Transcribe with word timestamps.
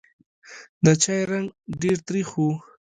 د 0.85 0.87
چای 1.03 1.21
رنګ 1.31 1.47
ډېر 1.81 1.97
تریخ 2.07 2.29
و. 2.37 2.45